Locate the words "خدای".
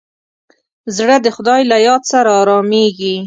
1.35-1.61